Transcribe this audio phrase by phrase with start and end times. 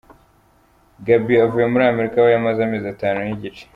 [1.05, 3.63] Gaby avuye muri Amerika aho yamaze amezi atanu n'igice.